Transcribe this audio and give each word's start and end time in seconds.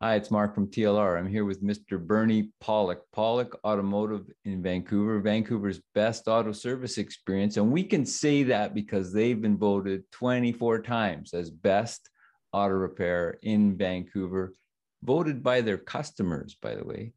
Hi, 0.00 0.14
it's 0.14 0.30
Mark 0.30 0.54
from 0.54 0.68
TLR. 0.68 1.18
I'm 1.18 1.26
here 1.26 1.44
with 1.44 1.60
Mr. 1.60 1.98
Bernie 1.98 2.52
Pawlik, 2.62 3.00
Pawlik 3.12 3.52
Automotive 3.64 4.30
in 4.44 4.62
Vancouver, 4.62 5.18
Vancouver's 5.18 5.80
best 5.92 6.28
auto 6.28 6.52
service 6.52 6.98
experience. 6.98 7.56
And 7.56 7.72
we 7.72 7.82
can 7.82 8.06
say 8.06 8.44
that 8.44 8.74
because 8.74 9.12
they've 9.12 9.42
been 9.42 9.58
voted 9.58 10.04
24 10.12 10.82
times 10.82 11.34
as 11.34 11.50
best 11.50 12.10
auto 12.52 12.74
repair 12.74 13.40
in 13.42 13.76
Vancouver, 13.76 14.54
voted 15.02 15.42
by 15.42 15.62
their 15.62 15.78
customers, 15.78 16.56
by 16.62 16.76
the 16.76 16.84
way. 16.84 17.12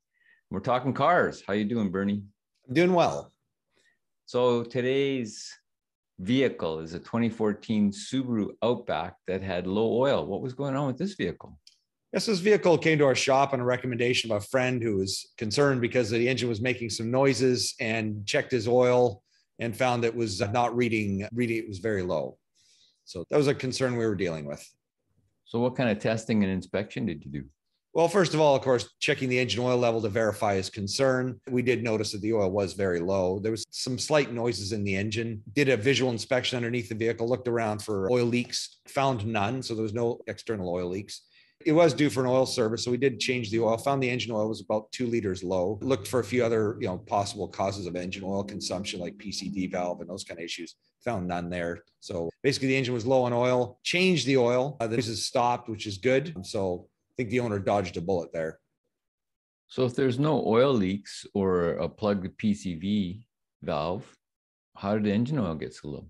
We're 0.49 0.59
talking 0.59 0.95
cars. 0.95 1.43
How 1.45 1.53
you 1.53 1.65
doing, 1.65 1.91
Bernie? 1.91 2.23
I'm 2.67 2.73
doing 2.73 2.93
well. 2.93 3.31
So 4.25 4.63
today's 4.63 5.53
vehicle 6.17 6.79
is 6.79 6.95
a 6.95 6.99
2014 6.99 7.91
Subaru 7.91 8.47
Outback 8.63 9.17
that 9.27 9.43
had 9.43 9.67
low 9.67 9.93
oil. 9.99 10.25
What 10.25 10.41
was 10.41 10.55
going 10.55 10.75
on 10.75 10.87
with 10.87 10.97
this 10.97 11.13
vehicle? 11.13 11.59
Yes, 12.13 12.25
this 12.25 12.39
vehicle 12.39 12.77
came 12.77 12.97
to 12.97 13.05
our 13.05 13.15
shop 13.15 13.53
on 13.53 13.61
a 13.61 13.65
recommendation 13.65 14.31
of 14.31 14.43
a 14.43 14.45
friend 14.47 14.83
who 14.83 14.97
was 14.97 15.31
concerned 15.37 15.79
because 15.79 16.09
the 16.09 16.27
engine 16.27 16.49
was 16.49 16.59
making 16.59 16.89
some 16.89 17.09
noises 17.09 17.73
and 17.79 18.25
checked 18.25 18.51
his 18.51 18.67
oil 18.67 19.23
and 19.59 19.75
found 19.75 20.03
it 20.03 20.13
was 20.13 20.41
not 20.41 20.75
reading, 20.75 21.25
reading 21.31 21.57
it 21.57 21.69
was 21.69 21.79
very 21.79 22.01
low. 22.01 22.37
So 23.05 23.23
that 23.29 23.37
was 23.37 23.47
a 23.47 23.55
concern 23.55 23.95
we 23.95 24.05
were 24.05 24.15
dealing 24.15 24.43
with. 24.43 24.61
So 25.45 25.59
what 25.59 25.77
kind 25.77 25.89
of 25.89 25.99
testing 25.99 26.43
and 26.43 26.51
inspection 26.51 27.05
did 27.05 27.23
you 27.23 27.31
do? 27.31 27.43
Well, 27.93 28.09
first 28.09 28.33
of 28.33 28.41
all, 28.41 28.55
of 28.55 28.61
course, 28.61 28.89
checking 28.99 29.29
the 29.29 29.39
engine 29.39 29.63
oil 29.63 29.77
level 29.77 30.01
to 30.01 30.09
verify 30.09 30.55
his 30.55 30.69
concern. 30.69 31.39
We 31.49 31.61
did 31.61 31.81
notice 31.81 32.11
that 32.11 32.21
the 32.21 32.33
oil 32.33 32.51
was 32.51 32.73
very 32.73 32.99
low. 32.99 33.39
There 33.39 33.51
was 33.51 33.65
some 33.69 33.97
slight 33.97 34.33
noises 34.33 34.73
in 34.73 34.83
the 34.83 34.95
engine. 34.95 35.41
Did 35.53 35.69
a 35.69 35.77
visual 35.77 36.11
inspection 36.11 36.57
underneath 36.57 36.89
the 36.89 36.95
vehicle, 36.95 37.27
looked 37.27 37.49
around 37.49 37.81
for 37.81 38.11
oil 38.11 38.25
leaks, 38.25 38.79
found 38.87 39.25
none. 39.25 39.61
So 39.61 39.75
there 39.75 39.83
was 39.83 39.93
no 39.93 40.19
external 40.27 40.69
oil 40.69 40.87
leaks. 40.87 41.21
It 41.65 41.73
was 41.73 41.93
due 41.93 42.09
for 42.09 42.21
an 42.21 42.27
oil 42.27 42.45
service, 42.45 42.83
so 42.83 42.91
we 42.91 42.97
did 42.97 43.19
change 43.19 43.51
the 43.51 43.59
oil. 43.59 43.77
Found 43.77 44.01
the 44.01 44.09
engine 44.09 44.31
oil 44.31 44.47
was 44.47 44.61
about 44.61 44.91
two 44.91 45.07
liters 45.07 45.43
low. 45.43 45.79
Looked 45.81 46.07
for 46.07 46.19
a 46.19 46.23
few 46.23 46.43
other, 46.43 46.77
you 46.79 46.87
know, 46.87 46.97
possible 46.97 47.47
causes 47.47 47.85
of 47.85 47.95
engine 47.95 48.23
oil 48.23 48.43
consumption, 48.43 48.99
like 48.99 49.17
PCV 49.17 49.71
valve 49.71 50.01
and 50.01 50.09
those 50.09 50.23
kind 50.23 50.39
of 50.39 50.43
issues. 50.43 50.75
Found 51.05 51.27
none 51.27 51.49
there. 51.49 51.83
So 51.99 52.29
basically, 52.43 52.69
the 52.69 52.77
engine 52.77 52.93
was 52.93 53.05
low 53.05 53.23
on 53.23 53.33
oil. 53.33 53.79
Changed 53.83 54.27
the 54.27 54.37
oil. 54.37 54.77
Uh, 54.79 54.87
the 54.87 54.97
noises 54.97 55.25
stopped, 55.25 55.69
which 55.69 55.87
is 55.87 55.97
good. 55.97 56.35
So 56.45 56.87
I 57.11 57.13
think 57.17 57.29
the 57.29 57.39
owner 57.39 57.59
dodged 57.59 57.97
a 57.97 58.01
bullet 58.01 58.31
there. 58.31 58.59
So 59.67 59.85
if 59.85 59.95
there's 59.95 60.19
no 60.19 60.45
oil 60.45 60.73
leaks 60.73 61.25
or 61.33 61.71
a 61.71 61.87
plugged 61.87 62.37
PCV 62.37 63.23
valve, 63.61 64.05
how 64.75 64.95
did 64.95 65.05
the 65.05 65.13
engine 65.13 65.39
oil 65.39 65.55
get 65.55 65.73
so 65.73 65.87
low? 65.87 66.05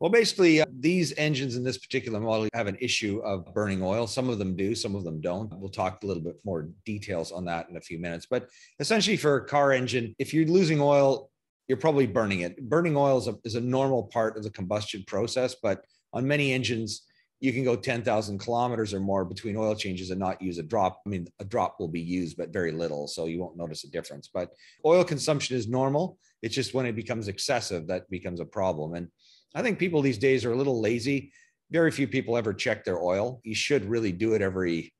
Well, 0.00 0.10
basically, 0.10 0.60
uh, 0.60 0.66
these 0.78 1.12
engines 1.16 1.56
in 1.56 1.64
this 1.64 1.78
particular 1.78 2.20
model 2.20 2.48
have 2.54 2.68
an 2.68 2.78
issue 2.80 3.18
of 3.24 3.52
burning 3.52 3.82
oil. 3.82 4.06
Some 4.06 4.28
of 4.28 4.38
them 4.38 4.54
do, 4.54 4.76
some 4.76 4.94
of 4.94 5.02
them 5.02 5.20
don't. 5.20 5.52
We'll 5.58 5.70
talk 5.70 6.02
a 6.02 6.06
little 6.06 6.22
bit 6.22 6.36
more 6.44 6.68
details 6.86 7.32
on 7.32 7.44
that 7.46 7.68
in 7.68 7.76
a 7.76 7.80
few 7.80 7.98
minutes. 7.98 8.26
But 8.30 8.48
essentially, 8.78 9.16
for 9.16 9.36
a 9.36 9.44
car 9.44 9.72
engine, 9.72 10.14
if 10.20 10.32
you're 10.32 10.46
losing 10.46 10.80
oil, 10.80 11.30
you're 11.66 11.78
probably 11.78 12.06
burning 12.06 12.40
it. 12.40 12.68
Burning 12.68 12.96
oil 12.96 13.18
is 13.18 13.26
a, 13.26 13.36
is 13.44 13.56
a 13.56 13.60
normal 13.60 14.04
part 14.04 14.36
of 14.36 14.44
the 14.44 14.50
combustion 14.50 15.02
process, 15.06 15.56
but 15.60 15.84
on 16.12 16.26
many 16.26 16.52
engines, 16.52 17.02
you 17.40 17.52
can 17.52 17.64
go 17.64 17.76
10,000 17.76 18.38
kilometers 18.38 18.94
or 18.94 19.00
more 19.00 19.24
between 19.24 19.56
oil 19.56 19.74
changes 19.74 20.10
and 20.10 20.18
not 20.18 20.40
use 20.40 20.58
a 20.58 20.62
drop. 20.62 21.02
I 21.06 21.08
mean, 21.08 21.26
a 21.40 21.44
drop 21.44 21.76
will 21.78 21.88
be 21.88 22.00
used, 22.00 22.36
but 22.36 22.52
very 22.52 22.72
little. 22.72 23.06
So 23.06 23.26
you 23.26 23.40
won't 23.40 23.56
notice 23.56 23.84
a 23.84 23.90
difference. 23.90 24.28
But 24.32 24.50
oil 24.84 25.04
consumption 25.04 25.56
is 25.56 25.68
normal. 25.68 26.18
It's 26.42 26.54
just 26.54 26.74
when 26.74 26.86
it 26.86 26.96
becomes 26.96 27.28
excessive 27.28 27.86
that 27.88 28.10
becomes 28.10 28.40
a 28.40 28.44
problem. 28.44 28.94
And 28.94 29.08
I 29.54 29.62
think 29.62 29.78
people 29.78 30.02
these 30.02 30.18
days 30.18 30.44
are 30.44 30.52
a 30.52 30.56
little 30.56 30.80
lazy. 30.80 31.32
Very 31.70 31.90
few 31.90 32.08
people 32.08 32.36
ever 32.36 32.54
check 32.54 32.84
their 32.84 33.00
oil. 33.00 33.40
You 33.44 33.54
should 33.54 33.84
really 33.84 34.12
do 34.12 34.34
it 34.34 34.42
every 34.42 34.92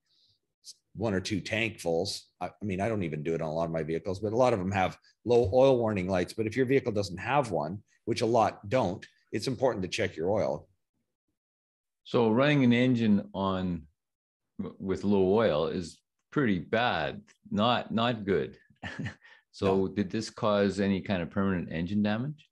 one 0.94 1.14
or 1.14 1.20
two 1.20 1.40
tankfuls. 1.40 2.22
I, 2.40 2.50
mean, 2.62 2.80
I 2.80 2.88
don't 2.88 3.04
even 3.04 3.22
do 3.22 3.34
it 3.34 3.40
on 3.40 3.48
a 3.48 3.54
lot 3.54 3.64
of 3.64 3.70
my 3.70 3.82
vehicles, 3.82 4.20
but 4.20 4.32
a 4.32 4.36
lot 4.36 4.52
of 4.52 4.58
them 4.58 4.72
have 4.72 4.98
low 5.24 5.50
oil 5.52 5.78
warning 5.78 6.08
lights. 6.08 6.32
But 6.32 6.46
if 6.46 6.56
your 6.56 6.66
vehicle 6.66 6.92
doesn't 6.92 7.18
have 7.18 7.50
one, 7.50 7.82
which 8.04 8.20
a 8.20 8.26
lot 8.26 8.68
don't, 8.68 9.06
it's 9.32 9.46
important 9.46 9.82
to 9.82 9.88
check 9.88 10.16
your 10.16 10.30
oil. 10.30 10.68
So 12.04 12.30
running 12.30 12.64
an 12.64 12.72
engine 12.72 13.28
on 13.34 13.82
with 14.78 15.04
low 15.04 15.34
oil 15.34 15.66
is 15.66 15.98
pretty 16.32 16.58
bad, 16.58 17.22
not 17.50 17.92
not 17.92 18.24
good. 18.24 18.56
so 19.52 19.76
no. 19.76 19.88
did 19.88 20.10
this 20.10 20.30
cause 20.30 20.80
any 20.80 21.00
kind 21.00 21.22
of 21.22 21.30
permanent 21.30 21.70
engine 21.70 22.02
damage? 22.02 22.47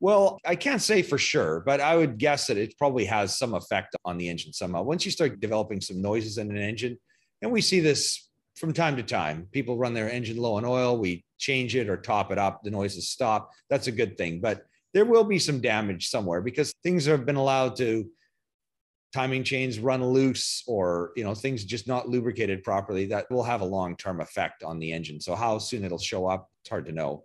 Well, 0.00 0.38
I 0.44 0.54
can't 0.54 0.80
say 0.80 1.02
for 1.02 1.18
sure, 1.18 1.60
but 1.60 1.80
I 1.80 1.96
would 1.96 2.18
guess 2.18 2.46
that 2.46 2.56
it 2.56 2.78
probably 2.78 3.04
has 3.06 3.36
some 3.36 3.54
effect 3.54 3.96
on 4.04 4.16
the 4.16 4.28
engine 4.28 4.52
somehow. 4.52 4.82
Once 4.82 5.04
you 5.04 5.10
start 5.10 5.40
developing 5.40 5.80
some 5.80 6.00
noises 6.00 6.38
in 6.38 6.50
an 6.50 6.56
engine, 6.56 6.98
and 7.42 7.50
we 7.50 7.60
see 7.60 7.80
this 7.80 8.28
from 8.56 8.72
time 8.72 8.96
to 8.96 9.02
time, 9.02 9.48
people 9.50 9.76
run 9.76 9.94
their 9.94 10.10
engine 10.10 10.36
low 10.36 10.54
on 10.54 10.64
oil, 10.64 10.98
we 10.98 11.24
change 11.38 11.74
it 11.74 11.88
or 11.88 11.96
top 11.96 12.30
it 12.30 12.38
up, 12.38 12.62
the 12.62 12.70
noises 12.70 13.10
stop. 13.10 13.50
That's 13.70 13.86
a 13.88 13.92
good 13.92 14.16
thing, 14.16 14.40
but 14.40 14.62
there 14.94 15.04
will 15.04 15.24
be 15.24 15.38
some 15.38 15.60
damage 15.60 16.08
somewhere 16.08 16.40
because 16.40 16.72
things 16.82 17.06
have 17.06 17.26
been 17.26 17.36
allowed 17.36 17.76
to 17.76 18.08
timing 19.12 19.42
chains 19.42 19.78
run 19.78 20.04
loose 20.04 20.62
or 20.66 21.12
you 21.16 21.24
know 21.24 21.34
things 21.34 21.64
just 21.64 21.88
not 21.88 22.08
lubricated 22.08 22.62
properly 22.62 23.06
that 23.06 23.30
will 23.30 23.42
have 23.42 23.62
a 23.62 23.64
long-term 23.64 24.20
effect 24.20 24.62
on 24.62 24.78
the 24.78 24.92
engine 24.92 25.18
so 25.18 25.34
how 25.34 25.56
soon 25.58 25.82
it'll 25.82 25.98
show 25.98 26.26
up 26.26 26.50
it's 26.60 26.68
hard 26.68 26.84
to 26.84 26.92
know 26.92 27.24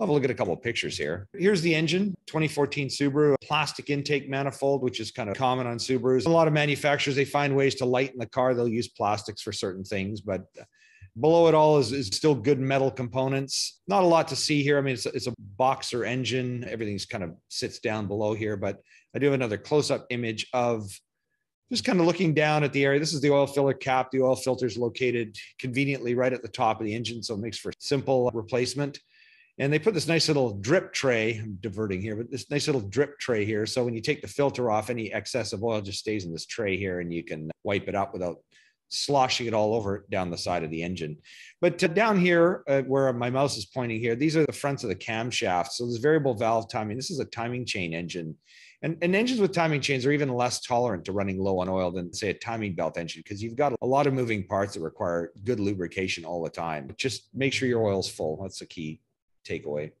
have 0.00 0.08
a 0.08 0.12
look 0.12 0.24
at 0.24 0.30
a 0.30 0.34
couple 0.34 0.52
of 0.52 0.62
pictures 0.62 0.96
here. 0.98 1.28
Here's 1.32 1.62
the 1.62 1.74
engine, 1.74 2.14
2014 2.26 2.88
Subaru, 2.88 3.36
plastic 3.42 3.90
intake 3.90 4.28
manifold, 4.28 4.82
which 4.82 5.00
is 5.00 5.10
kind 5.10 5.30
of 5.30 5.36
common 5.36 5.66
on 5.66 5.78
Subarus. 5.78 6.26
A 6.26 6.30
lot 6.30 6.48
of 6.48 6.52
manufacturers, 6.52 7.14
they 7.14 7.24
find 7.24 7.54
ways 7.54 7.76
to 7.76 7.84
lighten 7.84 8.18
the 8.18 8.26
car. 8.26 8.54
They'll 8.54 8.68
use 8.68 8.88
plastics 8.88 9.42
for 9.42 9.52
certain 9.52 9.84
things, 9.84 10.20
but 10.20 10.44
below 11.20 11.46
it 11.46 11.54
all 11.54 11.78
is, 11.78 11.92
is 11.92 12.06
still 12.08 12.34
good 12.34 12.58
metal 12.58 12.90
components. 12.90 13.80
Not 13.86 14.02
a 14.02 14.06
lot 14.06 14.28
to 14.28 14.36
see 14.36 14.62
here. 14.62 14.78
I 14.78 14.80
mean, 14.80 14.94
it's 14.94 15.06
a, 15.06 15.10
it's 15.10 15.26
a 15.26 15.34
boxer 15.38 16.04
engine. 16.04 16.64
Everything's 16.68 17.06
kind 17.06 17.22
of 17.22 17.34
sits 17.48 17.78
down 17.78 18.06
below 18.06 18.34
here, 18.34 18.56
but 18.56 18.80
I 19.14 19.18
do 19.18 19.26
have 19.26 19.34
another 19.34 19.58
close-up 19.58 20.06
image 20.10 20.46
of 20.52 20.90
just 21.70 21.84
kind 21.84 22.00
of 22.00 22.06
looking 22.06 22.34
down 22.34 22.64
at 22.64 22.72
the 22.72 22.84
area. 22.84 23.00
This 23.00 23.14
is 23.14 23.20
the 23.20 23.30
oil 23.30 23.46
filler 23.46 23.72
cap. 23.72 24.10
The 24.10 24.20
oil 24.20 24.36
filter 24.36 24.66
is 24.66 24.76
located 24.76 25.36
conveniently 25.58 26.14
right 26.14 26.32
at 26.32 26.42
the 26.42 26.48
top 26.48 26.80
of 26.80 26.86
the 26.86 26.94
engine, 26.94 27.22
so 27.22 27.34
it 27.34 27.40
makes 27.40 27.58
for 27.58 27.72
simple 27.78 28.30
replacement. 28.34 28.98
And 29.58 29.72
they 29.72 29.78
put 29.78 29.94
this 29.94 30.08
nice 30.08 30.28
little 30.28 30.54
drip 30.54 30.92
tray, 30.92 31.38
I'm 31.38 31.58
diverting 31.60 32.00
here, 32.00 32.16
but 32.16 32.30
this 32.30 32.50
nice 32.50 32.66
little 32.66 32.80
drip 32.80 33.18
tray 33.18 33.44
here. 33.44 33.66
So 33.66 33.84
when 33.84 33.94
you 33.94 34.00
take 34.00 34.22
the 34.22 34.28
filter 34.28 34.70
off, 34.70 34.88
any 34.88 35.12
excess 35.12 35.52
of 35.52 35.62
oil 35.62 35.82
just 35.82 35.98
stays 35.98 36.24
in 36.24 36.32
this 36.32 36.46
tray 36.46 36.76
here 36.76 37.00
and 37.00 37.12
you 37.12 37.22
can 37.22 37.50
wipe 37.62 37.86
it 37.86 37.94
up 37.94 38.14
without 38.14 38.38
sloshing 38.88 39.46
it 39.46 39.54
all 39.54 39.74
over 39.74 40.06
down 40.10 40.30
the 40.30 40.38
side 40.38 40.64
of 40.64 40.70
the 40.70 40.82
engine. 40.82 41.18
But 41.60 41.78
down 41.94 42.18
here, 42.18 42.62
uh, 42.66 42.82
where 42.82 43.12
my 43.12 43.30
mouse 43.30 43.56
is 43.56 43.66
pointing 43.66 44.00
here, 44.00 44.14
these 44.14 44.36
are 44.36 44.46
the 44.46 44.52
fronts 44.52 44.84
of 44.84 44.88
the 44.88 44.96
camshaft. 44.96 45.68
So 45.68 45.86
this 45.86 45.96
variable 45.98 46.34
valve 46.34 46.70
timing. 46.70 46.96
This 46.96 47.10
is 47.10 47.18
a 47.18 47.24
timing 47.26 47.66
chain 47.66 47.94
engine. 47.94 48.36
And, 48.82 48.98
and, 49.00 49.14
engines 49.14 49.40
with 49.40 49.52
timing 49.52 49.80
chains 49.80 50.04
are 50.04 50.10
even 50.10 50.28
less 50.28 50.60
tolerant 50.60 51.04
to 51.04 51.12
running 51.12 51.38
low 51.38 51.60
on 51.60 51.68
oil 51.68 51.92
than, 51.92 52.12
say, 52.12 52.30
a 52.30 52.34
timing 52.34 52.74
belt 52.74 52.98
engine 52.98 53.22
because 53.24 53.40
you've 53.40 53.54
got 53.54 53.72
a 53.80 53.86
lot 53.86 54.08
of 54.08 54.12
moving 54.12 54.44
parts 54.44 54.74
that 54.74 54.80
require 54.80 55.30
good 55.44 55.60
lubrication 55.60 56.24
all 56.24 56.42
the 56.42 56.50
time. 56.50 56.90
Just 56.96 57.28
make 57.32 57.52
sure 57.52 57.68
your 57.68 57.84
oil's 57.84 58.10
full. 58.10 58.42
That's 58.42 58.58
the 58.58 58.66
key 58.66 59.00
takeaway. 59.44 59.92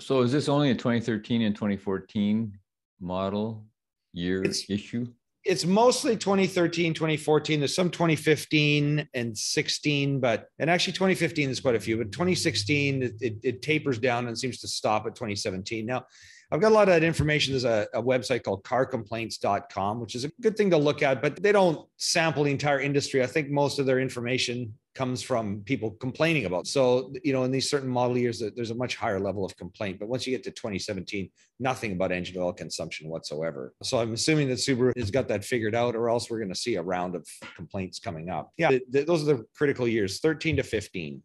So 0.00 0.22
is 0.22 0.32
this 0.32 0.48
only 0.48 0.70
a 0.70 0.74
2013 0.74 1.42
and 1.42 1.54
2014 1.54 2.58
model 3.00 3.64
year 4.12 4.42
it's, 4.42 4.68
issue? 4.70 5.06
It's 5.44 5.64
mostly 5.66 6.16
2013, 6.16 6.94
2014. 6.94 7.60
There's 7.60 7.74
some 7.74 7.90
2015 7.90 9.08
and 9.14 9.36
16, 9.36 10.20
but 10.20 10.48
and 10.58 10.70
actually 10.70 10.94
2015 10.94 11.46
there's 11.46 11.60
quite 11.60 11.74
a 11.74 11.80
few, 11.80 11.98
but 11.98 12.12
2016 12.12 13.02
it, 13.02 13.14
it, 13.20 13.36
it 13.42 13.62
tapers 13.62 13.98
down 13.98 14.28
and 14.28 14.38
seems 14.38 14.58
to 14.60 14.68
stop 14.68 15.06
at 15.06 15.14
2017. 15.14 15.84
Now, 15.84 16.06
I've 16.52 16.60
got 16.60 16.70
a 16.70 16.74
lot 16.74 16.88
of 16.88 16.94
that 16.94 17.02
information. 17.02 17.54
There's 17.54 17.64
a, 17.64 17.88
a, 17.94 18.02
website 18.02 18.42
called 18.42 18.62
carcomplaints.com, 18.62 20.00
which 20.00 20.14
is 20.14 20.24
a 20.24 20.30
good 20.42 20.54
thing 20.54 20.68
to 20.70 20.76
look 20.76 21.02
at, 21.02 21.22
but 21.22 21.42
they 21.42 21.50
don't 21.50 21.88
sample 21.96 22.44
the 22.44 22.50
entire 22.50 22.78
industry. 22.78 23.22
I 23.22 23.26
think 23.26 23.48
most 23.48 23.78
of 23.78 23.86
their 23.86 24.00
information 24.00 24.74
comes 24.94 25.22
from 25.22 25.60
people 25.60 25.92
complaining 25.92 26.44
about. 26.44 26.66
So, 26.66 27.12
you 27.24 27.32
know, 27.32 27.44
in 27.44 27.50
these 27.50 27.68
certain 27.70 27.88
model 27.88 28.18
years, 28.18 28.42
there's 28.54 28.70
a 28.70 28.74
much 28.74 28.96
higher 28.96 29.18
level 29.18 29.44
of 29.44 29.56
complaint. 29.56 29.98
But 29.98 30.08
once 30.08 30.26
you 30.26 30.32
get 30.36 30.44
to 30.44 30.50
2017, 30.50 31.30
nothing 31.60 31.92
about 31.92 32.12
engine 32.12 32.40
oil 32.40 32.52
consumption 32.52 33.08
whatsoever. 33.08 33.72
So 33.82 33.98
I'm 33.98 34.12
assuming 34.12 34.48
that 34.48 34.58
Subaru 34.58 34.96
has 34.96 35.10
got 35.10 35.28
that 35.28 35.44
figured 35.44 35.74
out, 35.74 35.96
or 35.96 36.10
else 36.10 36.30
we're 36.30 36.38
going 36.38 36.52
to 36.52 36.58
see 36.58 36.76
a 36.76 36.82
round 36.82 37.14
of 37.14 37.26
complaints 37.56 37.98
coming 37.98 38.28
up. 38.28 38.50
Yeah, 38.58 38.68
th- 38.68 38.82
th- 38.92 39.06
those 39.06 39.22
are 39.22 39.36
the 39.36 39.44
critical 39.54 39.88
years 39.88 40.20
13 40.20 40.56
to 40.56 40.62
15. 40.62 41.22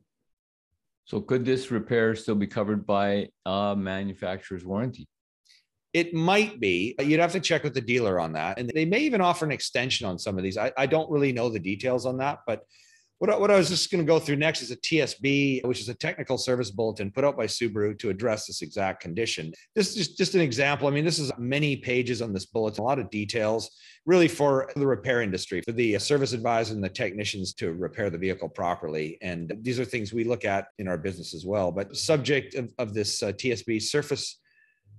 So 1.06 1.22
could 1.22 1.46
this 1.46 1.72
repair 1.72 2.16
still 2.16 2.36
be 2.36 2.48
covered 2.48 2.86
by 2.86 3.30
a 3.46 3.76
manufacturer's 3.78 4.66
warranty? 4.66 5.08
It 5.94 6.14
might 6.14 6.60
be. 6.60 6.96
You'd 7.00 7.22
have 7.22 7.32
to 7.32 7.40
check 7.40 7.64
with 7.64 7.74
the 7.74 7.82
dealer 7.82 8.20
on 8.20 8.34
that. 8.34 8.60
And 8.60 8.70
they 8.74 8.86
may 8.86 9.00
even 9.00 9.22
offer 9.22 9.46
an 9.46 9.52
extension 9.52 10.06
on 10.06 10.20
some 10.20 10.38
of 10.38 10.44
these. 10.44 10.58
I, 10.58 10.72
I 10.78 10.86
don't 10.86 11.10
really 11.10 11.32
know 11.32 11.50
the 11.50 11.60
details 11.60 12.06
on 12.06 12.18
that, 12.18 12.40
but 12.46 12.62
What 13.20 13.40
what 13.42 13.50
I 13.50 13.58
was 13.58 13.70
just 13.70 13.92
going 13.92 14.04
to 14.04 14.08
go 14.08 14.20
through 14.20 14.36
next 14.36 14.62
is 14.62 14.70
a 14.70 14.78
TSB, 14.78 15.66
which 15.66 15.80
is 15.80 15.90
a 15.90 15.96
technical 15.96 16.38
service 16.38 16.70
bulletin 16.70 17.12
put 17.12 17.24
out 17.24 17.36
by 17.36 17.48
Subaru 17.48 17.98
to 17.98 18.10
address 18.10 18.46
this 18.46 18.62
exact 18.62 19.02
condition. 19.02 19.52
This 19.76 19.98
is 19.98 20.16
just, 20.16 20.36
an 20.36 20.42
example. 20.42 20.88
I 20.88 20.92
mean, 20.92 21.06
this 21.06 21.18
is 21.18 21.32
many 21.40 21.78
pages 21.78 22.22
on 22.22 22.32
this 22.32 22.46
bulletin, 22.46 22.82
a 22.82 22.86
lot 22.86 23.00
of 23.00 23.10
details, 23.10 23.72
really 24.06 24.28
for 24.28 24.70
the 24.76 24.86
repair 24.86 25.22
industry, 25.22 25.62
for 25.62 25.72
the 25.72 25.98
service 25.98 26.34
advisor 26.34 26.76
and 26.76 26.84
the 26.84 26.90
technicians 26.90 27.54
to 27.56 27.74
repair 27.74 28.12
the 28.12 28.18
vehicle 28.20 28.50
properly. 28.50 29.18
And 29.22 29.52
these 29.62 29.80
are 29.80 29.86
things 29.86 30.14
we 30.14 30.24
look 30.24 30.46
at 30.46 30.68
in 30.78 30.88
our 30.88 30.98
business 30.98 31.34
as 31.34 31.44
well. 31.46 31.72
But 31.72 31.96
subject 31.98 32.54
of, 32.54 32.72
of 32.78 32.94
this 32.94 33.24
uh, 33.24 33.32
TSB 33.32 33.82
surface 33.82 34.40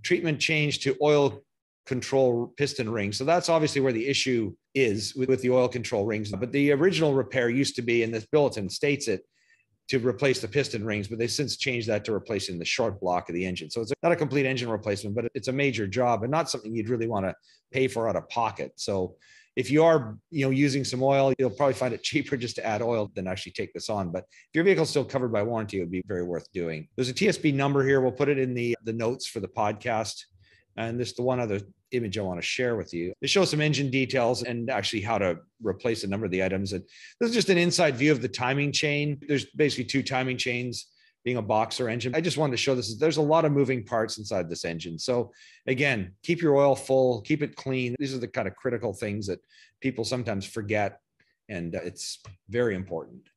treatment 0.03 0.41
change 0.41 0.81
to 0.81 0.97
oil 1.03 1.45
control 1.89 2.53
piston 2.57 2.89
rings. 2.89 3.17
So 3.17 3.25
that's 3.25 3.49
obviously 3.49 3.81
where 3.81 3.93
the 3.93 4.07
issue 4.07 4.55
is 4.75 5.15
with, 5.17 5.29
with, 5.29 5.43
the 5.43 5.51
oil 5.51 5.69
control 5.69 6.05
rings. 6.05 6.31
But 6.31 6.53
the 6.53 6.71
original 6.73 7.15
repair 7.15 7.49
used 7.49 7.75
to 7.77 7.83
be, 7.83 8.03
and 8.03 8.15
this 8.15 8.27
bulletin 8.27 8.69
states 8.69 9.09
it, 9.09 9.23
to 9.89 9.99
replace 10.07 10.41
the 10.41 10.49
piston 10.49 10.85
rings, 10.85 11.09
but 11.09 11.19
they've 11.19 11.31
since 11.31 11.57
changed 11.57 11.89
that 11.89 12.05
to 12.05 12.13
replacing 12.13 12.59
the 12.59 12.65
short 12.65 13.01
block 13.01 13.31
of 13.31 13.35
the 13.35 13.47
engine. 13.47 13.71
So 13.71 13.81
it's 13.81 13.91
not 14.03 14.13
a 14.13 14.17
complete 14.17 14.45
engine 14.45 14.69
replacement, 14.69 15.17
but 15.17 15.31
it's 15.35 15.49
a 15.49 15.53
major 15.53 15.87
job 15.87 16.23
and 16.23 16.31
not 16.31 16.51
something 16.51 16.77
you'd 16.77 16.91
really 16.91 17.09
want 17.09 17.25
to 17.25 17.35
pay 17.73 17.89
for 17.89 18.07
out 18.07 18.15
of 18.15 18.29
pocket. 18.29 18.73
So 18.77 19.17
if 19.57 19.71
you 19.71 19.83
are, 19.83 20.19
you 20.31 20.45
know, 20.45 20.51
using 20.51 20.85
some 20.85 21.03
oil, 21.03 21.33
you'll 21.39 21.49
probably 21.49 21.75
find 21.75 21.95
it 21.95 22.03
cheaper 22.11 22.37
just 22.37 22.57
to 22.57 22.67
add 22.67 22.83
oil 22.83 23.11
than 23.15 23.27
actually 23.27 23.53
take 23.53 23.73
this 23.73 23.89
on. 23.89 24.13
But 24.13 24.25
if 24.29 24.51
your 24.55 24.65
vehicle's 24.65 24.91
still 24.91 25.07
covered 25.07 25.33
by 25.33 25.43
warranty, 25.43 25.79
it 25.79 25.81
would 25.81 25.91
be 25.91 26.03
very 26.07 26.23
worth 26.23 26.53
doing. 26.53 26.87
There's 26.95 27.09
a 27.09 27.15
TSB 27.15 27.55
number 27.55 27.83
here. 27.83 28.03
We'll 28.03 28.13
put 28.13 28.29
it 28.29 28.39
in 28.39 28.53
the 28.53 28.77
the 28.85 28.93
notes 28.93 29.27
for 29.27 29.41
the 29.41 29.49
podcast. 29.49 30.23
And 30.77 31.01
this 31.01 31.15
the 31.15 31.23
one 31.23 31.41
other 31.41 31.61
image 31.93 32.19
I 32.19 32.23
want 32.23 32.41
to 32.41 32.47
share 32.47 32.77
with 32.77 32.93
you. 32.93 33.13
It 33.21 33.31
shows 33.31 33.51
some 33.51 33.61
engine 33.61 33.91
details 33.91 34.43
and 34.43 34.71
actually 34.71 35.03
how 35.03 35.19
to 35.19 35.39
replace 35.63 36.05
a 36.05 36.07
number 36.07 36.27
of 36.27 36.33
the 36.33 36.45
items. 36.45 36.73
And 36.73 36.83
this 37.21 37.31
is 37.31 37.35
just 37.35 37.49
an 37.49 37.59
inside 37.59 37.97
view 37.97 38.13
of 38.13 38.23
the 38.23 38.29
timing 38.29 38.73
chain. 38.73 39.19
There's 39.27 39.47
basically 39.47 39.85
two 39.85 40.03
timing 40.03 40.37
chains 40.37 40.87
being 41.25 41.37
a 41.37 41.43
boxer 41.43 41.89
engine. 41.89 42.15
I 42.15 42.21
just 42.21 42.39
wanted 42.39 42.53
to 42.53 42.59
show 42.59 42.75
this. 42.75 42.97
There's 42.97 43.17
a 43.17 43.23
lot 43.23 43.45
of 43.45 43.53
moving 43.53 43.85
parts 43.85 44.19
inside 44.19 44.49
this 44.49 44.65
engine. 44.65 44.99
So 44.99 45.33
again, 45.67 46.13
keep 46.23 46.41
your 46.41 46.57
oil 46.57 46.75
full, 46.75 47.21
keep 47.23 47.43
it 47.43 47.57
clean. 47.57 47.95
These 47.99 48.15
are 48.15 48.19
the 48.19 48.29
kind 48.29 48.49
of 48.49 48.57
critical 48.57 48.93
things 48.93 49.27
that 49.27 49.41
people 49.81 50.05
sometimes 50.05 50.47
forget. 50.47 51.01
And 51.49 51.75
uh, 51.75 51.81
it's 51.83 52.21
very 52.49 52.75
important. 52.75 53.29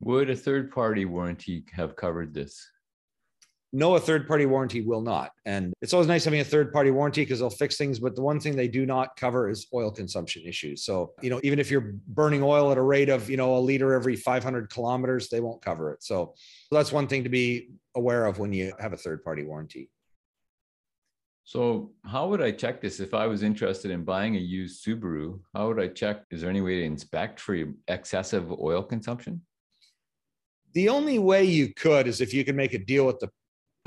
Would 0.00 0.30
a 0.30 0.36
third 0.36 0.70
party 0.72 1.04
warranty 1.04 1.64
have 1.72 1.96
covered 1.96 2.34
this? 2.34 2.66
No, 3.74 3.94
a 3.94 4.00
third 4.00 4.28
party 4.28 4.44
warranty 4.44 4.82
will 4.82 5.00
not. 5.00 5.32
And 5.46 5.72
it's 5.80 5.94
always 5.94 6.06
nice 6.06 6.24
having 6.24 6.40
a 6.40 6.44
third 6.44 6.72
party 6.72 6.90
warranty 6.90 7.22
because 7.22 7.38
they'll 7.38 7.48
fix 7.48 7.78
things. 7.78 7.98
But 7.98 8.14
the 8.14 8.20
one 8.20 8.38
thing 8.38 8.54
they 8.54 8.68
do 8.68 8.84
not 8.84 9.16
cover 9.16 9.48
is 9.48 9.66
oil 9.72 9.90
consumption 9.90 10.42
issues. 10.46 10.84
So, 10.84 11.12
you 11.22 11.30
know, 11.30 11.40
even 11.42 11.58
if 11.58 11.70
you're 11.70 11.94
burning 12.08 12.42
oil 12.42 12.70
at 12.70 12.76
a 12.76 12.82
rate 12.82 13.08
of, 13.08 13.30
you 13.30 13.38
know, 13.38 13.56
a 13.56 13.60
liter 13.60 13.94
every 13.94 14.14
500 14.14 14.68
kilometers, 14.68 15.30
they 15.30 15.40
won't 15.40 15.62
cover 15.62 15.90
it. 15.92 16.02
So 16.02 16.34
that's 16.70 16.92
one 16.92 17.06
thing 17.06 17.24
to 17.24 17.30
be 17.30 17.70
aware 17.94 18.26
of 18.26 18.38
when 18.38 18.52
you 18.52 18.74
have 18.78 18.92
a 18.92 18.96
third 18.96 19.24
party 19.24 19.44
warranty. 19.44 19.88
So, 21.44 21.92
how 22.04 22.28
would 22.28 22.40
I 22.40 22.52
check 22.52 22.80
this 22.80 23.00
if 23.00 23.14
I 23.14 23.26
was 23.26 23.42
interested 23.42 23.90
in 23.90 24.04
buying 24.04 24.36
a 24.36 24.38
used 24.38 24.84
Subaru? 24.84 25.40
How 25.54 25.68
would 25.68 25.80
I 25.80 25.88
check? 25.88 26.22
Is 26.30 26.40
there 26.40 26.50
any 26.50 26.60
way 26.60 26.76
to 26.76 26.84
inspect 26.84 27.40
for 27.40 27.58
excessive 27.88 28.52
oil 28.52 28.82
consumption? 28.82 29.42
The 30.72 30.88
only 30.88 31.18
way 31.18 31.44
you 31.44 31.74
could 31.74 32.06
is 32.06 32.20
if 32.20 32.32
you 32.32 32.44
can 32.44 32.54
make 32.54 32.74
a 32.74 32.78
deal 32.78 33.06
with 33.06 33.18
the 33.18 33.28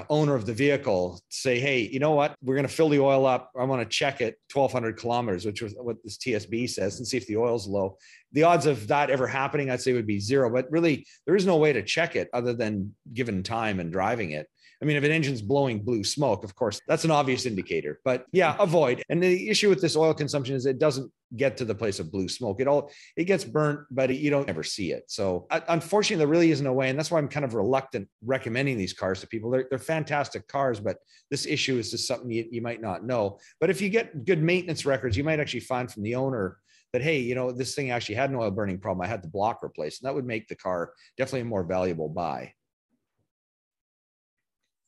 owner 0.09 0.35
of 0.35 0.45
the 0.45 0.53
vehicle 0.53 1.21
say, 1.29 1.59
hey, 1.59 1.79
you 1.79 1.99
know 1.99 2.11
what? 2.11 2.35
We're 2.41 2.55
going 2.55 2.67
to 2.67 2.73
fill 2.73 2.89
the 2.89 2.99
oil 2.99 3.25
up. 3.25 3.51
I 3.57 3.63
want 3.63 3.81
to 3.81 3.87
check 3.87 4.21
it 4.21 4.37
1200 4.53 4.97
kilometers, 4.97 5.45
which 5.45 5.61
was 5.61 5.73
what 5.77 5.97
this 6.03 6.17
TSB 6.17 6.69
says, 6.69 6.97
and 6.97 7.07
see 7.07 7.17
if 7.17 7.27
the 7.27 7.37
oil's 7.37 7.67
low. 7.67 7.97
The 8.33 8.43
odds 8.43 8.65
of 8.65 8.87
that 8.87 9.09
ever 9.09 9.27
happening, 9.27 9.69
I'd 9.69 9.81
say 9.81 9.93
would 9.93 10.07
be 10.07 10.19
zero, 10.19 10.51
but 10.51 10.69
really 10.69 11.05
there 11.25 11.35
is 11.35 11.45
no 11.45 11.57
way 11.57 11.71
to 11.73 11.81
check 11.81 12.15
it 12.15 12.29
other 12.33 12.53
than 12.53 12.93
given 13.13 13.43
time 13.43 13.79
and 13.79 13.91
driving 13.91 14.31
it. 14.31 14.47
I 14.81 14.85
mean, 14.85 14.97
if 14.97 15.03
an 15.03 15.11
engine's 15.11 15.41
blowing 15.41 15.79
blue 15.79 16.03
smoke, 16.03 16.43
of 16.43 16.55
course, 16.55 16.81
that's 16.87 17.05
an 17.05 17.11
obvious 17.11 17.45
indicator. 17.45 17.99
But 18.03 18.25
yeah, 18.31 18.55
avoid. 18.59 19.03
And 19.09 19.21
the 19.21 19.49
issue 19.49 19.69
with 19.69 19.81
this 19.81 19.95
oil 19.95 20.13
consumption 20.13 20.55
is 20.55 20.65
it 20.65 20.79
doesn't 20.79 21.11
get 21.35 21.57
to 21.57 21.65
the 21.65 21.75
place 21.75 21.99
of 21.99 22.11
blue 22.11 22.27
smoke. 22.27 22.59
It 22.59 22.67
all 22.67 22.91
it 23.17 23.25
gets 23.25 23.43
burnt, 23.43 23.81
but 23.91 24.15
you 24.15 24.29
don't 24.29 24.49
ever 24.49 24.63
see 24.63 24.91
it. 24.91 25.03
So 25.07 25.47
unfortunately, 25.49 26.17
there 26.17 26.27
really 26.27 26.51
isn't 26.51 26.65
a 26.65 26.73
way, 26.73 26.89
and 26.89 26.97
that's 26.97 27.11
why 27.11 27.19
I'm 27.19 27.27
kind 27.27 27.45
of 27.45 27.53
reluctant 27.53 28.07
recommending 28.23 28.77
these 28.77 28.93
cars 28.93 29.21
to 29.21 29.27
people. 29.27 29.49
They're, 29.49 29.67
they're 29.69 29.79
fantastic 29.79 30.47
cars, 30.47 30.79
but 30.79 30.97
this 31.31 31.45
issue 31.45 31.77
is 31.77 31.91
just 31.91 32.07
something 32.07 32.29
you, 32.29 32.45
you 32.51 32.61
might 32.61 32.81
not 32.81 33.05
know. 33.05 33.39
But 33.59 33.69
if 33.69 33.81
you 33.81 33.89
get 33.89 34.25
good 34.25 34.41
maintenance 34.41 34.85
records, 34.85 35.17
you 35.17 35.23
might 35.23 35.39
actually 35.39 35.61
find 35.61 35.91
from 35.91 36.03
the 36.03 36.15
owner 36.15 36.57
that 36.93 37.01
hey, 37.01 37.19
you 37.19 37.35
know, 37.35 37.51
this 37.51 37.75
thing 37.75 37.91
actually 37.91 38.15
had 38.15 38.29
an 38.29 38.37
oil 38.37 38.51
burning 38.51 38.79
problem. 38.79 39.03
I 39.03 39.09
had 39.09 39.21
the 39.21 39.27
block 39.27 39.63
replaced, 39.63 40.01
and 40.01 40.07
that 40.07 40.15
would 40.15 40.25
make 40.25 40.47
the 40.47 40.55
car 40.55 40.93
definitely 41.17 41.41
a 41.41 41.45
more 41.45 41.63
valuable 41.63 42.07
buy. 42.07 42.53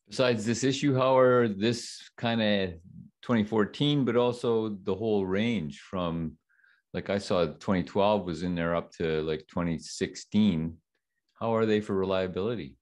Besides 0.09 0.45
this 0.45 0.63
issue, 0.63 0.95
how 0.95 1.17
are 1.17 1.47
this 1.47 2.09
kind 2.17 2.41
of 2.41 2.69
2014, 3.23 4.05
but 4.05 4.15
also 4.15 4.69
the 4.83 4.95
whole 4.95 5.25
range 5.25 5.81
from 5.81 6.37
like 6.93 7.09
I 7.09 7.17
saw 7.17 7.45
2012 7.45 8.25
was 8.25 8.43
in 8.43 8.55
there 8.55 8.75
up 8.75 8.91
to 8.93 9.21
like 9.23 9.45
2016. 9.49 10.77
How 11.33 11.53
are 11.53 11.65
they 11.65 11.81
for 11.81 11.95
reliability? 11.95 12.77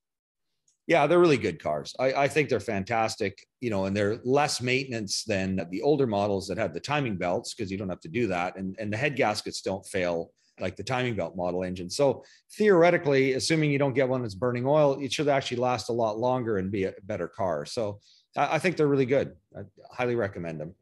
Yeah, 0.88 1.08
they're 1.08 1.20
really 1.20 1.38
good 1.38 1.62
cars. 1.62 1.96
I, 2.00 2.14
I 2.14 2.28
think 2.28 2.48
they're 2.48 2.60
fantastic, 2.60 3.46
you 3.60 3.72
know, 3.72 3.86
and 3.86 3.98
they're 3.98 4.20
less 4.24 4.62
maintenance 4.62 5.24
than 5.24 5.68
the 5.72 5.82
older 5.82 6.06
models 6.06 6.48
that 6.48 6.60
had 6.60 6.74
the 6.74 6.80
timing 6.80 7.18
belts 7.18 7.56
because 7.56 7.72
you 7.72 7.78
don't 7.78 7.90
have 7.90 8.02
to 8.02 8.08
do 8.08 8.28
that. 8.28 8.56
And, 8.56 8.76
and 8.80 8.94
the 8.94 8.98
head 8.98 9.16
gaskets 9.16 9.62
don't 9.62 9.86
fail 9.88 10.32
like 10.60 10.76
the 10.76 10.84
timing 10.84 11.16
belt 11.16 11.36
model 11.36 11.64
engine. 11.64 11.90
So 11.90 12.24
theoretically, 12.54 13.34
assuming 13.34 13.72
you 13.72 13.80
don't 13.80 13.94
get 13.94 14.08
one 14.08 14.22
that's 14.22 14.36
burning 14.36 14.66
oil, 14.66 14.98
it 15.02 15.12
should 15.12 15.28
actually 15.28 15.58
last 15.58 15.90
a 15.90 15.94
lot 15.94 16.18
longer 16.18 16.58
and 16.58 16.72
be 16.72 16.86
a 16.86 16.94
better 17.04 17.28
car. 17.28 17.66
So 17.66 18.00
I, 18.38 18.56
I 18.56 18.60
think 18.60 18.78
they're 18.78 18.88
really 18.88 19.06
good. 19.06 19.36
I 19.58 19.62
highly 19.92 20.16
recommend 20.16 20.60
them. 20.60 20.74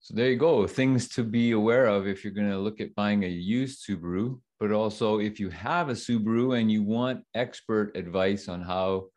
So 0.00 0.14
there 0.14 0.30
you 0.30 0.36
go. 0.36 0.66
Things 0.66 1.08
to 1.10 1.22
be 1.22 1.52
aware 1.52 1.86
of 1.86 2.06
if 2.06 2.24
you're 2.24 2.32
going 2.32 2.50
to 2.50 2.58
look 2.58 2.80
at 2.80 2.94
buying 2.94 3.24
a 3.24 3.28
used 3.28 3.86
Subaru, 3.86 4.40
but 4.58 4.72
also 4.72 5.20
if 5.20 5.38
you 5.38 5.50
have 5.50 5.90
a 5.90 5.94
Subaru 5.94 6.58
and 6.58 6.72
you 6.72 6.82
want 6.82 7.22
expert 7.34 7.96
advice 7.96 8.48
on 8.48 8.62
how 8.62 9.08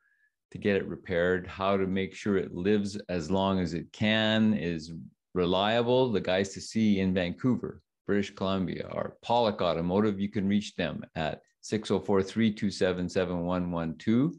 to 0.51 0.57
get 0.57 0.75
it 0.75 0.87
repaired, 0.87 1.47
how 1.47 1.77
to 1.77 1.87
make 1.87 2.13
sure 2.13 2.37
it 2.37 2.53
lives 2.53 2.97
as 3.09 3.31
long 3.31 3.59
as 3.59 3.73
it 3.73 3.91
can, 3.93 4.53
is 4.53 4.91
reliable, 5.33 6.11
the 6.11 6.21
guys 6.21 6.53
to 6.53 6.61
see 6.61 6.99
in 6.99 7.13
Vancouver 7.13 7.81
British 8.05 8.35
Columbia 8.35 8.89
or 8.91 9.17
Pawlik 9.25 9.61
Automotive, 9.61 10.19
you 10.19 10.29
can 10.29 10.47
reach 10.47 10.75
them 10.75 11.03
at 11.15 11.41
604 11.61 12.21
327 12.23 13.09
7112, 13.09 14.33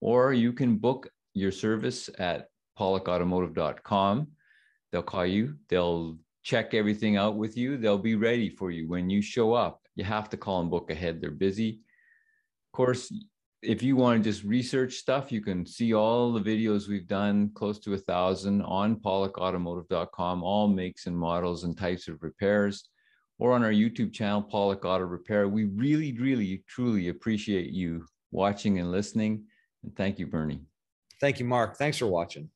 or 0.00 0.32
you 0.32 0.52
can 0.52 0.76
book 0.76 1.08
your 1.34 1.52
service 1.52 2.10
at 2.18 2.48
pawlikautomotive.com. 2.78 4.28
They'll 4.90 5.02
call 5.02 5.26
you, 5.26 5.56
they'll 5.68 6.18
check 6.42 6.74
everything 6.74 7.16
out 7.16 7.36
with 7.36 7.56
you, 7.56 7.78
they'll 7.78 7.98
be 7.98 8.16
ready 8.16 8.50
for 8.50 8.70
you 8.70 8.88
when 8.88 9.08
you 9.08 9.22
show 9.22 9.54
up. 9.54 9.80
You 9.94 10.04
have 10.04 10.28
to 10.30 10.36
call 10.36 10.60
and 10.60 10.70
book 10.70 10.90
ahead, 10.90 11.20
they're 11.20 11.30
busy. 11.30 11.80
Of 12.68 12.76
course, 12.76 13.12
if 13.62 13.80
you 13.82 13.94
want 13.94 14.22
to 14.22 14.30
just 14.30 14.42
research 14.42 14.94
stuff, 14.94 15.30
you 15.30 15.40
can 15.40 15.64
see 15.64 15.94
all 15.94 16.32
the 16.32 16.40
videos 16.40 16.88
we've 16.88 17.06
done, 17.06 17.50
close 17.54 17.78
to 17.80 17.94
a 17.94 17.98
thousand 17.98 18.60
on 18.62 18.96
pawlikautomotive.com, 18.96 20.42
all 20.42 20.66
makes 20.66 21.06
and 21.06 21.16
models 21.16 21.62
and 21.62 21.78
types 21.78 22.08
of 22.08 22.22
repairs, 22.22 22.88
or 23.38 23.52
on 23.52 23.62
our 23.62 23.70
YouTube 23.70 24.12
channel, 24.12 24.42
Pawlik 24.42 24.84
Auto 24.84 25.04
Repair. 25.04 25.48
We 25.48 25.64
really, 25.66 26.12
really, 26.18 26.64
truly 26.68 27.08
appreciate 27.08 27.70
you 27.70 28.04
watching 28.32 28.80
and 28.80 28.90
listening. 28.90 29.44
And 29.84 29.94
thank 29.96 30.18
you, 30.18 30.26
Bernie. 30.26 30.62
Thank 31.20 31.38
you, 31.38 31.44
Mark. 31.44 31.76
Thanks 31.76 31.98
for 31.98 32.06
watching. 32.06 32.50